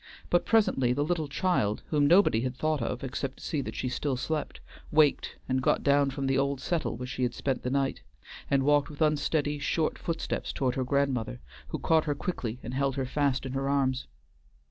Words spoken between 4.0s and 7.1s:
slept, waked and got down from the old settle where